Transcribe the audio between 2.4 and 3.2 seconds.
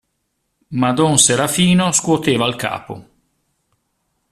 il capo.